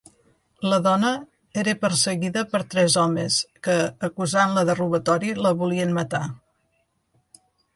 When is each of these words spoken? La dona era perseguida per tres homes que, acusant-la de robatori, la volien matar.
La 0.69 0.77
dona 0.85 1.09
era 1.63 1.75
perseguida 1.83 2.43
per 2.53 2.61
tres 2.75 2.95
homes 3.01 3.37
que, 3.67 3.75
acusant-la 4.09 4.65
de 4.71 4.77
robatori, 4.81 5.33
la 5.49 5.53
volien 5.61 5.97
matar. 5.99 6.27